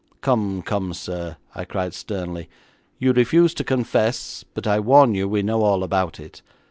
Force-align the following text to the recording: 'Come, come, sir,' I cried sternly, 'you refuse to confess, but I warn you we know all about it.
'Come, 0.21 0.63
come, 0.63 0.95
sir,' 0.95 1.37
I 1.53 1.63
cried 1.63 1.93
sternly, 1.93 2.49
'you 2.97 3.13
refuse 3.13 3.53
to 3.53 3.63
confess, 3.63 4.43
but 4.55 4.65
I 4.65 4.79
warn 4.79 5.13
you 5.13 5.29
we 5.29 5.43
know 5.43 5.61
all 5.61 5.83
about 5.83 6.19
it. 6.19 6.41